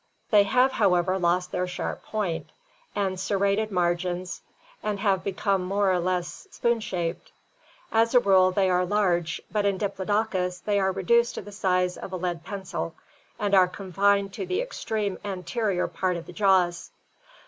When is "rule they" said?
8.19-8.67